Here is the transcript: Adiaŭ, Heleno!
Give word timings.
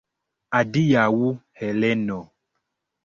Adiaŭ, 0.59 1.11
Heleno! 1.61 2.21